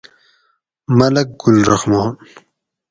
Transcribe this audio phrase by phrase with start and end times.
[0.97, 2.11] ملک گل رحمان